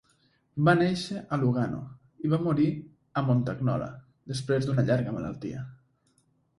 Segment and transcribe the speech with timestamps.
[0.69, 1.83] Va néixer a Lugano
[2.27, 2.67] i va morir
[3.21, 3.93] a Montagnola
[4.35, 5.67] després d'una llarga malaltia.